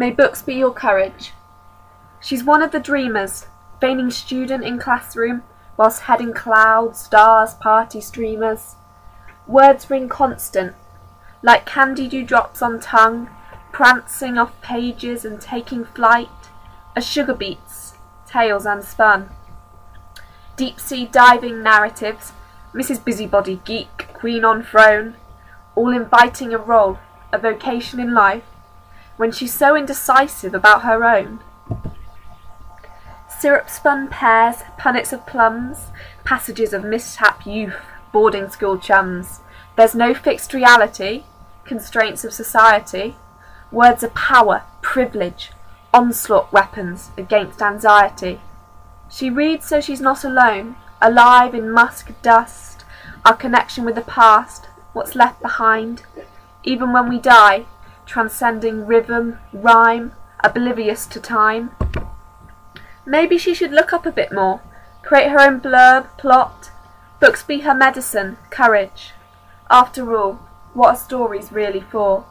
[0.00, 1.34] May books be your courage.
[2.20, 3.48] She's one of the dreamers,
[3.82, 5.42] feigning student in classroom,
[5.76, 8.76] whilst heading clouds, stars, party streamers.
[9.46, 10.74] Words ring constant,
[11.42, 13.28] like candy dewdrops on tongue,
[13.72, 16.48] prancing off pages and taking flight,
[16.96, 17.92] as sugar beets,
[18.26, 19.28] tales unspun.
[20.56, 22.32] Deep sea diving narratives,
[22.72, 23.04] Mrs.
[23.04, 25.16] Busybody geek, queen on throne,
[25.74, 26.98] all inviting a role,
[27.34, 28.44] a vocation in life,
[29.20, 31.40] when she's so indecisive about her own.
[33.28, 35.88] Syrup spun pears, punnets of plums,
[36.24, 37.76] passages of mishap youth,
[38.12, 39.40] boarding school chums.
[39.76, 41.24] There's no fixed reality,
[41.66, 43.14] constraints of society.
[43.70, 45.50] Words are power, privilege,
[45.92, 48.40] onslaught weapons against anxiety.
[49.10, 52.86] She reads so she's not alone, alive in musk dust,
[53.26, 54.64] our connection with the past,
[54.94, 56.04] what's left behind,
[56.64, 57.66] even when we die,
[58.06, 61.70] transcending rhythm, rhyme, oblivious to time.
[63.06, 64.60] Maybe she should look up a bit more,
[65.02, 66.70] create her own blurb, plot.
[67.18, 69.12] Books be her medicine, courage.
[69.70, 70.40] After all,
[70.74, 72.24] what are stories really for?